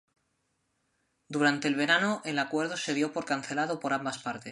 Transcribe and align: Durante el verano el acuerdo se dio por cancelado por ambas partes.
Durante 1.29 1.67
el 1.67 1.75
verano 1.75 2.23
el 2.25 2.39
acuerdo 2.39 2.75
se 2.75 2.95
dio 2.95 3.13
por 3.13 3.25
cancelado 3.25 3.79
por 3.79 3.93
ambas 3.93 4.17
partes. 4.17 4.49